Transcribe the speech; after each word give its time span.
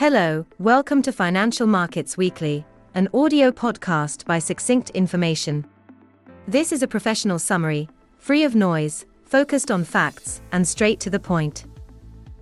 Hello, 0.00 0.46
welcome 0.58 1.02
to 1.02 1.12
Financial 1.12 1.66
Markets 1.66 2.16
Weekly, 2.16 2.64
an 2.94 3.06
audio 3.12 3.50
podcast 3.50 4.24
by 4.24 4.38
Succinct 4.38 4.88
Information. 4.94 5.66
This 6.48 6.72
is 6.72 6.82
a 6.82 6.88
professional 6.88 7.38
summary, 7.38 7.86
free 8.16 8.44
of 8.44 8.54
noise, 8.54 9.04
focused 9.24 9.70
on 9.70 9.84
facts, 9.84 10.40
and 10.52 10.66
straight 10.66 11.00
to 11.00 11.10
the 11.10 11.20
point. 11.20 11.66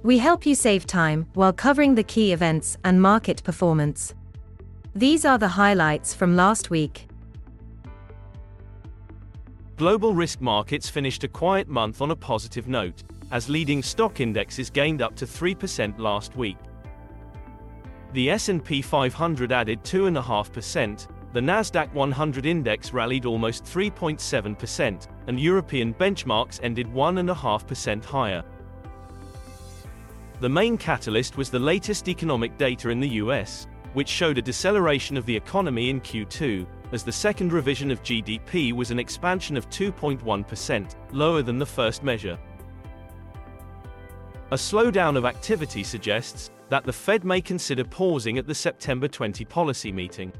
We 0.04 0.18
help 0.18 0.46
you 0.46 0.54
save 0.54 0.86
time 0.86 1.26
while 1.34 1.52
covering 1.52 1.96
the 1.96 2.04
key 2.04 2.32
events 2.32 2.76
and 2.84 3.02
market 3.02 3.42
performance. 3.42 4.14
These 4.94 5.24
are 5.24 5.36
the 5.36 5.48
highlights 5.48 6.14
from 6.14 6.36
last 6.36 6.70
week. 6.70 7.08
Global 9.76 10.14
risk 10.14 10.40
markets 10.40 10.88
finished 10.88 11.24
a 11.24 11.28
quiet 11.28 11.66
month 11.66 12.00
on 12.00 12.12
a 12.12 12.16
positive 12.16 12.68
note, 12.68 13.02
as 13.32 13.48
leading 13.48 13.82
stock 13.82 14.20
indexes 14.20 14.70
gained 14.70 15.02
up 15.02 15.16
to 15.16 15.26
3% 15.26 15.98
last 15.98 16.36
week. 16.36 16.56
The 18.12 18.30
S&P 18.30 18.80
500 18.80 19.52
added 19.52 19.82
2.5%, 19.84 21.08
the 21.34 21.40
Nasdaq 21.40 21.92
100 21.92 22.46
index 22.46 22.94
rallied 22.94 23.26
almost 23.26 23.64
3.7%, 23.64 25.08
and 25.26 25.38
European 25.38 25.92
benchmarks 25.92 26.58
ended 26.62 26.86
1.5% 26.86 28.04
higher. 28.04 28.42
The 30.40 30.48
main 30.48 30.78
catalyst 30.78 31.36
was 31.36 31.50
the 31.50 31.58
latest 31.58 32.08
economic 32.08 32.56
data 32.56 32.88
in 32.88 33.00
the 33.00 33.08
US, 33.08 33.66
which 33.92 34.08
showed 34.08 34.38
a 34.38 34.42
deceleration 34.42 35.16
of 35.18 35.26
the 35.26 35.36
economy 35.36 35.90
in 35.90 36.00
Q2, 36.00 36.66
as 36.92 37.02
the 37.02 37.12
second 37.12 37.52
revision 37.52 37.90
of 37.90 38.02
GDP 38.02 38.72
was 38.72 38.90
an 38.90 38.98
expansion 38.98 39.56
of 39.56 39.68
2.1%, 39.68 40.94
lower 41.12 41.42
than 41.42 41.58
the 41.58 41.66
first 41.66 42.02
measure. 42.02 42.38
A 44.50 44.56
slowdown 44.56 45.16
of 45.16 45.26
activity 45.26 45.82
suggests 45.82 46.50
that 46.68 46.84
the 46.84 46.92
Fed 46.92 47.24
may 47.24 47.40
consider 47.40 47.84
pausing 47.84 48.38
at 48.38 48.46
the 48.46 48.54
September 48.54 49.08
20 49.08 49.44
policy 49.44 49.92
meeting. 49.92 50.32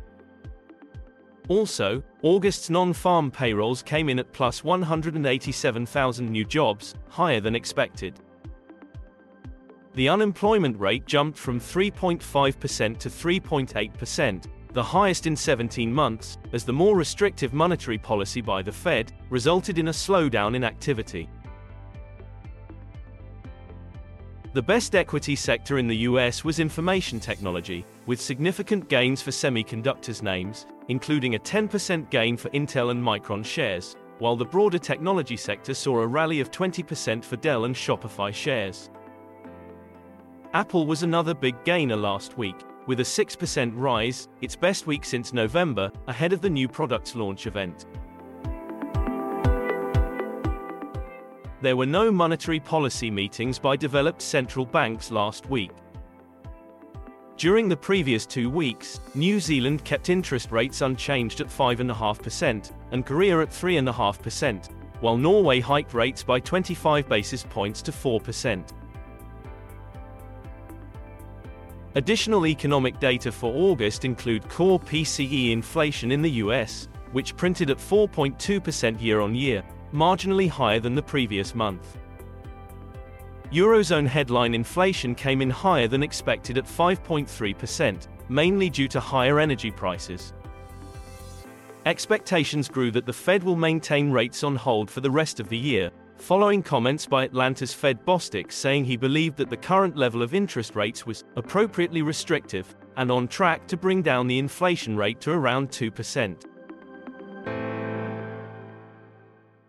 Also, 1.49 2.03
August's 2.23 2.69
non-farm 2.69 3.31
payrolls 3.31 3.83
came 3.83 4.11
in 4.11 4.19
at 4.19 4.33
plus 4.33 4.63
187,000 4.63 6.31
new 6.31 6.45
jobs, 6.45 6.95
higher 7.09 7.41
than 7.41 7.55
expected. 7.55 8.21
The 9.95 10.11
unemployment 10.11 10.79
rate 10.79 11.07
jumped 11.07 11.39
from 11.39 11.59
3.5% 11.59 12.99
to 12.99 13.09
3.8%, 13.09 14.45
the 14.75 14.83
highest 14.83 15.27
in 15.27 15.35
17 15.35 15.93
months, 15.93 16.37
as 16.53 16.65
the 16.65 16.73
more 16.73 16.97
restrictive 16.97 17.55
monetary 17.55 17.99
policy 17.99 18.43
by 18.43 18.61
the 18.61 18.71
Fed 18.71 19.13
resulted 19.31 19.79
in 19.79 19.89
a 19.89 19.93
slowdown 19.93 20.55
in 20.55 20.63
activity. 20.63 21.29
The 24.55 24.63
best 24.63 24.95
equity 24.95 25.37
sector 25.37 25.77
in 25.77 25.87
the 25.87 25.97
US 26.09 26.43
was 26.43 26.59
information 26.59 27.21
technology, 27.21 27.85
with 28.07 28.19
significant 28.19 28.89
gains 28.89 29.21
for 29.21 29.31
semiconductors 29.31 30.23
names, 30.23 30.65
including 30.89 31.35
a 31.35 31.39
10% 31.39 32.09
gain 32.09 32.35
for 32.35 32.49
Intel 32.51 32.91
and 32.91 33.03
Micron 33.03 33.45
shares, 33.45 33.95
while 34.21 34.37
the 34.37 34.47
broader 34.47 34.79
technology 34.79 35.37
sector 35.37 35.75
saw 35.75 36.01
a 36.01 36.07
rally 36.07 36.41
of 36.41 36.51
20% 36.51 37.23
for 37.23 37.37
Dell 37.37 37.67
and 37.67 37.75
Shopify 37.75 38.33
shares. 38.33 38.89
Apple 40.55 40.87
was 40.87 41.03
another 41.03 41.35
big 41.35 41.63
gainer 41.65 41.97
last 41.97 42.39
week, 42.39 42.57
with 42.87 43.01
a 43.01 43.03
6% 43.03 43.73
rise, 43.75 44.29
its 44.41 44.57
best 44.57 44.87
week 44.87 45.05
since 45.05 45.35
November, 45.35 45.93
ahead 46.07 46.33
of 46.33 46.41
the 46.41 46.49
new 46.49 46.69
products 46.69 47.15
launch 47.15 47.47
event. 47.47 47.85
There 51.61 51.77
were 51.77 51.87
no 51.87 52.13
monetary 52.13 52.61
policy 52.61 53.11
meetings 53.11 53.59
by 53.59 53.77
developed 53.77 54.23
central 54.23 54.65
banks 54.65 55.11
last 55.11 55.51
week. 55.51 55.73
During 57.37 57.69
the 57.69 57.77
previous 57.77 58.27
two 58.27 58.49
weeks, 58.49 59.01
New 59.15 59.41
Zealand 59.41 59.85
kept 59.85 60.09
interest 60.09 60.53
rates 60.53 60.83
unchanged 60.83 61.41
at 61.41 61.49
5.5%, 61.49 62.73
and 62.93 63.05
Korea 63.05 63.41
at 63.41 63.51
3.5%, 63.51 64.71
while 65.01 65.17
Norway 65.17 65.59
hiked 65.59 65.95
rates 65.95 66.23
by 66.23 66.39
25 66.39 67.09
basis 67.09 67.43
points 67.43 67.83
to 67.83 67.93
4%. 67.93 68.73
Additional 71.97 72.47
economic 72.47 73.01
data 73.01 73.33
for 73.33 73.53
August 73.53 74.05
include 74.05 74.49
core 74.49 74.79
PCE 74.79 75.51
inflation 75.51 76.13
in 76.13 76.23
the 76.23 76.31
US, 76.43 76.89
which 77.11 77.37
printed 77.37 77.71
at 77.71 77.79
4.2% 77.79 79.01
year 79.01 79.21
on 79.21 79.35
year, 79.35 79.65
marginally 79.93 80.49
higher 80.49 80.81
than 80.81 80.95
the 80.95 81.03
previous 81.03 81.55
month. 81.55 81.97
Eurozone 83.53 84.07
headline 84.07 84.55
inflation 84.55 85.15
came 85.15 85.41
in 85.41 85.49
higher 85.49 85.89
than 85.89 86.03
expected 86.03 86.59
at 86.59 86.65
5.3%, 86.65 88.09
mainly 88.29 88.69
due 88.69 88.89
to 88.89 89.01
higher 89.01 89.41
energy 89.41 89.71
prices. 89.71 90.35
Expectations 91.87 92.69
grew 92.69 92.91
that 92.91 93.07
the 93.07 93.13
Fed 93.13 93.43
will 93.43 93.57
maintain 93.57 94.11
rates 94.11 94.45
on 94.45 94.55
hold 94.55 94.91
for 94.91 95.01
the 95.01 95.11
rest 95.11 95.41
of 95.41 95.49
the 95.49 95.57
year, 95.57 95.91
following 96.19 96.63
comments 96.63 97.07
by 97.07 97.25
Atlanta's 97.25 97.73
Fed 97.73 98.05
Bostic 98.05 98.53
saying 98.53 98.85
he 98.85 98.97
believed 98.97 99.39
that 99.39 99.49
the 99.49 99.57
current 99.57 99.97
level 99.97 100.21
of 100.21 100.35
interest 100.35 100.77
rates 100.77 101.07
was 101.07 101.25
appropriately 101.37 102.03
restrictive 102.03 102.75
and 102.99 103.11
on 103.11 103.29
track 103.29 103.67
to 103.69 103.77
bring 103.77 104.03
down 104.03 104.27
the 104.27 104.39
inflation 104.39 104.97
rate 104.97 105.21
to 105.21 105.31
around 105.31 105.71
2%. 105.71 106.45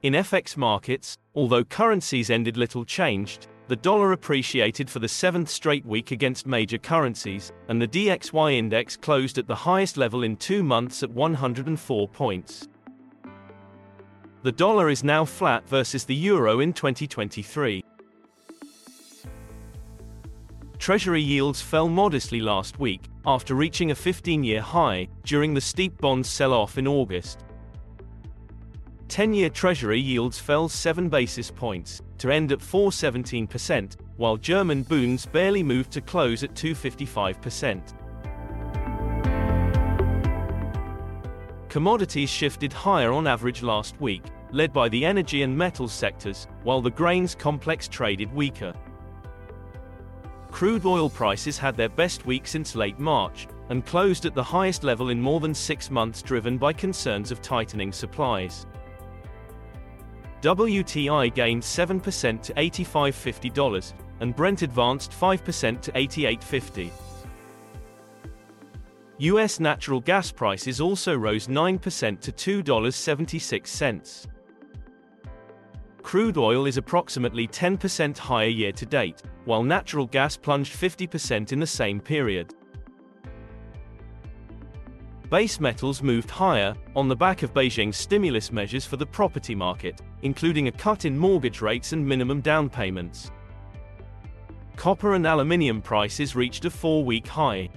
In 0.01 0.13
FX 0.13 0.55
markets, 0.55 1.17
although 1.35 1.65
currencies 1.65 2.29
ended 2.29 2.55
little 2.55 2.85
changed, 2.85 3.47
the 3.67 3.75
dollar 3.75 4.13
appreciated 4.13 4.89
for 4.89 4.99
the 4.99 5.09
seventh 5.09 5.49
straight 5.49 5.85
week 5.85 6.11
against 6.11 6.47
major 6.47 6.77
currencies, 6.77 7.51
and 7.67 7.81
the 7.81 7.87
DXY 7.87 8.53
index 8.55 8.95
closed 8.95 9.37
at 9.37 9.45
the 9.45 9.55
highest 9.55 9.97
level 9.97 10.23
in 10.23 10.37
two 10.37 10.63
months 10.63 11.03
at 11.03 11.11
104 11.11 12.07
points. 12.07 12.69
The 14.43 14.53
dollar 14.53 14.89
is 14.89 15.03
now 15.03 15.25
flat 15.25 15.67
versus 15.67 16.05
the 16.05 16.15
euro 16.15 16.61
in 16.61 16.71
2023. 16.71 17.83
Treasury 20.77 21.21
yields 21.21 21.61
fell 21.61 21.89
modestly 21.89 22.39
last 22.39 22.79
week, 22.79 23.01
after 23.25 23.53
reaching 23.53 23.91
a 23.91 23.95
15 23.95 24.45
year 24.45 24.61
high, 24.61 25.09
during 25.25 25.53
the 25.53 25.59
steep 25.59 25.99
bond 25.99 26.25
sell 26.25 26.53
off 26.53 26.77
in 26.77 26.87
August. 26.87 27.43
10-year 29.09 29.49
Treasury 29.49 29.99
yields 29.99 30.37
fell 30.39 30.69
7 30.69 31.09
basis 31.09 31.49
points, 31.49 32.01
to 32.19 32.31
end 32.31 32.51
at 32.51 32.59
4.17%, 32.59 33.97
while 34.17 34.37
German 34.37 34.83
Bunds 34.83 35.25
barely 35.25 35.63
moved 35.63 35.91
to 35.91 36.01
close 36.01 36.43
at 36.43 36.53
2.55%. 36.53 37.93
Commodities 41.69 42.29
shifted 42.29 42.71
higher 42.71 43.11
on 43.11 43.27
average 43.27 43.63
last 43.63 43.99
week, 43.99 44.23
led 44.51 44.71
by 44.71 44.87
the 44.89 45.03
energy 45.03 45.41
and 45.43 45.57
metals 45.57 45.93
sectors, 45.93 46.47
while 46.63 46.81
the 46.81 46.91
grains 46.91 47.35
complex 47.35 47.87
traded 47.87 48.31
weaker. 48.33 48.73
Crude 50.51 50.85
oil 50.85 51.09
prices 51.09 51.57
had 51.57 51.75
their 51.75 51.89
best 51.89 52.25
week 52.25 52.47
since 52.47 52.75
late 52.75 52.99
March, 52.99 53.47
and 53.69 53.85
closed 53.85 54.25
at 54.25 54.33
the 54.33 54.43
highest 54.43 54.83
level 54.83 55.09
in 55.09 55.21
more 55.21 55.39
than 55.39 55.53
six 55.53 55.91
months 55.91 56.21
driven 56.21 56.57
by 56.57 56.73
concerns 56.73 57.31
of 57.31 57.41
tightening 57.41 57.91
supplies. 57.91 58.65
WTI 60.41 61.33
gained 61.33 61.61
7% 61.61 62.41
to 62.41 62.53
$85.50, 62.53 63.93
and 64.21 64.35
Brent 64.35 64.61
advanced 64.61 65.11
5% 65.11 65.81
to 65.81 65.91
$88.50. 65.91 66.91
US 69.17 69.59
natural 69.59 69.99
gas 69.99 70.31
prices 70.31 70.79
also 70.79 71.13
rose 71.13 71.47
9% 71.47 72.19
to 72.21 72.63
$2.76. 72.63 74.27
Crude 76.01 76.37
oil 76.37 76.65
is 76.65 76.77
approximately 76.77 77.45
10% 77.45 78.17
higher 78.17 78.47
year 78.47 78.71
to 78.71 78.85
date, 78.85 79.21
while 79.43 79.61
natural 79.61 80.05
gas 80.05 80.37
plunged 80.37 80.73
50% 80.73 81.51
in 81.51 81.59
the 81.59 81.67
same 81.67 81.99
period. 81.99 82.55
Base 85.29 85.59
metals 85.59 86.01
moved 86.01 86.31
higher, 86.31 86.75
on 86.95 87.07
the 87.07 87.15
back 87.15 87.43
of 87.43 87.53
Beijing's 87.53 87.97
stimulus 87.97 88.51
measures 88.51 88.83
for 88.83 88.97
the 88.97 89.05
property 89.05 89.53
market, 89.53 90.01
including 90.23 90.67
a 90.67 90.71
cut 90.71 91.05
in 91.05 91.15
mortgage 91.15 91.61
rates 91.61 91.93
and 91.93 92.03
minimum 92.03 92.41
down 92.41 92.67
payments. 92.67 93.29
Copper 94.75 95.13
and 95.13 95.27
aluminium 95.27 95.83
prices 95.83 96.35
reached 96.35 96.65
a 96.65 96.69
four-week 96.71 97.27
high. 97.27 97.69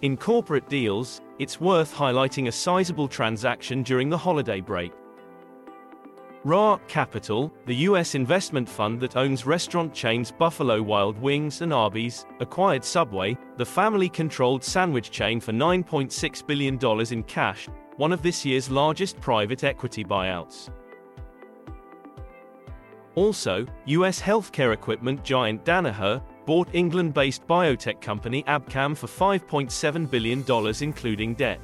In 0.00 0.16
corporate 0.16 0.68
deals, 0.70 1.20
it's 1.38 1.60
worth 1.60 1.94
highlighting 1.94 2.48
a 2.48 2.52
sizable 2.52 3.08
transaction 3.08 3.82
during 3.82 4.08
the 4.08 4.16
holiday 4.16 4.62
break. 4.62 4.92
Roark 6.44 6.80
Capital, 6.88 7.52
the 7.66 7.74
U.S. 7.86 8.16
investment 8.16 8.68
fund 8.68 8.98
that 8.98 9.16
owns 9.16 9.46
restaurant 9.46 9.94
chains 9.94 10.32
Buffalo 10.32 10.82
Wild 10.82 11.16
Wings 11.18 11.60
and 11.60 11.72
Arby's, 11.72 12.26
acquired 12.40 12.84
Subway, 12.84 13.38
the 13.58 13.64
family 13.64 14.08
controlled 14.08 14.64
sandwich 14.64 15.12
chain 15.12 15.38
for 15.38 15.52
$9.6 15.52 16.46
billion 16.48 17.12
in 17.12 17.22
cash, 17.22 17.68
one 17.96 18.12
of 18.12 18.22
this 18.22 18.44
year's 18.44 18.68
largest 18.72 19.20
private 19.20 19.62
equity 19.62 20.02
buyouts. 20.02 20.68
Also, 23.14 23.64
U.S. 23.84 24.20
healthcare 24.20 24.72
equipment 24.72 25.22
giant 25.22 25.64
Danaher, 25.64 26.20
bought 26.44 26.68
England 26.72 27.14
based 27.14 27.46
biotech 27.46 28.00
company 28.00 28.42
Abcam 28.48 28.96
for 28.96 29.06
$5.7 29.06 30.10
billion, 30.10 30.44
including 30.82 31.34
debt. 31.34 31.60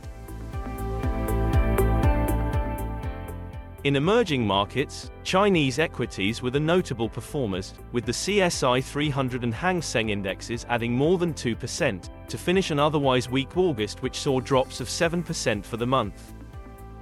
In 3.88 3.96
emerging 3.96 4.46
markets, 4.46 5.10
Chinese 5.24 5.78
equities 5.78 6.42
were 6.42 6.50
the 6.50 6.60
notable 6.60 7.08
performers, 7.08 7.72
with 7.92 8.04
the 8.04 8.12
CSI 8.12 8.84
300 8.84 9.44
and 9.44 9.54
Hang 9.54 9.80
Seng 9.80 10.10
indexes 10.10 10.66
adding 10.68 10.92
more 10.92 11.16
than 11.16 11.32
2%, 11.32 12.10
to 12.28 12.36
finish 12.36 12.70
an 12.70 12.78
otherwise 12.78 13.30
weak 13.30 13.56
August 13.56 14.02
which 14.02 14.18
saw 14.18 14.40
drops 14.40 14.82
of 14.82 14.88
7% 14.88 15.64
for 15.64 15.78
the 15.78 15.86
month. 15.86 16.34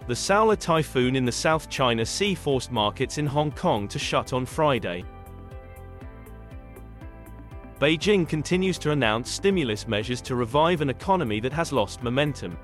The 0.07 0.15
Saola 0.15 0.57
typhoon 0.57 1.17
in 1.17 1.25
the 1.25 1.33
South 1.33 1.69
China 1.69 2.07
Sea 2.07 2.37
forced 2.37 2.71
markets 2.71 3.19
in 3.19 3.27
Hong 3.27 3.51
Kong 3.51 3.89
to 3.89 3.99
shut 3.99 4.33
on 4.33 4.47
Friday. 4.47 5.03
Beijing 7.81 8.29
continues 8.29 8.79
to 8.79 8.93
announce 8.93 9.29
stimulus 9.29 9.89
measures 9.89 10.21
to 10.21 10.37
revive 10.37 10.83
an 10.83 10.91
economy 10.91 11.41
that 11.41 11.53
has 11.53 11.73
lost 11.73 12.05
momentum. 12.05 12.57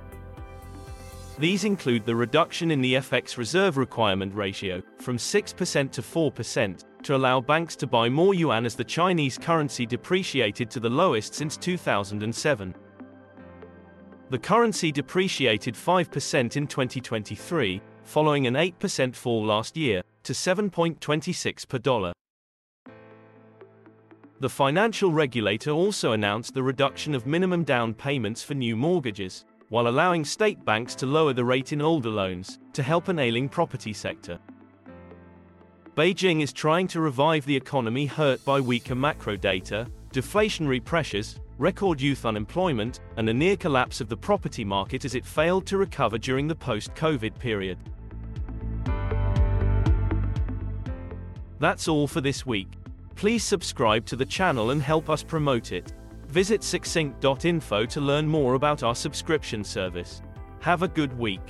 These 1.42 1.64
include 1.64 2.06
the 2.06 2.14
reduction 2.14 2.70
in 2.70 2.80
the 2.80 2.94
FX 2.94 3.36
reserve 3.36 3.76
requirement 3.76 4.32
ratio 4.32 4.80
from 5.00 5.16
6% 5.16 5.90
to 5.90 6.00
4% 6.00 6.84
to 7.02 7.16
allow 7.16 7.40
banks 7.40 7.74
to 7.74 7.86
buy 7.88 8.08
more 8.08 8.32
yuan 8.32 8.64
as 8.64 8.76
the 8.76 8.84
Chinese 8.84 9.38
currency 9.38 9.84
depreciated 9.84 10.70
to 10.70 10.78
the 10.78 10.88
lowest 10.88 11.34
since 11.34 11.56
2007. 11.56 12.76
The 14.30 14.38
currency 14.38 14.92
depreciated 14.92 15.74
5% 15.74 16.56
in 16.56 16.68
2023, 16.68 17.82
following 18.04 18.46
an 18.46 18.54
8% 18.54 19.12
fall 19.16 19.44
last 19.44 19.76
year 19.76 20.00
to 20.22 20.32
7.26 20.32 21.68
per 21.68 21.78
dollar. 21.78 22.12
The 24.38 24.48
financial 24.48 25.10
regulator 25.10 25.72
also 25.72 26.12
announced 26.12 26.54
the 26.54 26.62
reduction 26.62 27.16
of 27.16 27.26
minimum 27.26 27.64
down 27.64 27.94
payments 27.94 28.44
for 28.44 28.54
new 28.54 28.76
mortgages 28.76 29.44
while 29.72 29.88
allowing 29.88 30.22
state 30.22 30.62
banks 30.66 30.94
to 30.94 31.06
lower 31.06 31.32
the 31.32 31.42
rate 31.42 31.72
in 31.72 31.80
older 31.80 32.10
loans, 32.10 32.58
to 32.74 32.82
help 32.82 33.08
an 33.08 33.18
ailing 33.18 33.48
property 33.48 33.94
sector. 33.94 34.38
Beijing 35.96 36.42
is 36.42 36.52
trying 36.52 36.86
to 36.88 37.00
revive 37.00 37.46
the 37.46 37.56
economy 37.56 38.04
hurt 38.04 38.44
by 38.44 38.60
weaker 38.60 38.94
macro 38.94 39.34
data, 39.34 39.86
deflationary 40.12 40.84
pressures, 40.84 41.40
record 41.56 42.02
youth 42.02 42.26
unemployment, 42.26 43.00
and 43.16 43.30
a 43.30 43.32
near 43.32 43.56
collapse 43.56 44.02
of 44.02 44.10
the 44.10 44.16
property 44.16 44.62
market 44.62 45.06
as 45.06 45.14
it 45.14 45.24
failed 45.24 45.64
to 45.64 45.78
recover 45.78 46.18
during 46.18 46.46
the 46.46 46.54
post 46.54 46.94
COVID 46.94 47.38
period. 47.38 47.78
That's 51.60 51.88
all 51.88 52.06
for 52.06 52.20
this 52.20 52.44
week. 52.44 52.74
Please 53.16 53.42
subscribe 53.42 54.04
to 54.04 54.16
the 54.16 54.26
channel 54.26 54.68
and 54.68 54.82
help 54.82 55.08
us 55.08 55.22
promote 55.22 55.72
it. 55.72 55.94
Visit 56.32 56.64
succinct.info 56.64 57.84
to 57.84 58.00
learn 58.00 58.26
more 58.26 58.54
about 58.54 58.82
our 58.82 58.94
subscription 58.94 59.62
service. 59.62 60.22
Have 60.60 60.82
a 60.82 60.88
good 60.88 61.12
week. 61.18 61.42